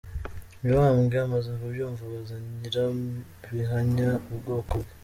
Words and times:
Mibambwe 0.61 1.15
amaze 1.25 1.49
kubyumva, 1.59 2.01
abaza 2.05 2.35
Nyirabihanya 2.43 4.09
ubwoko 4.31 4.73
bwe. 4.81 4.93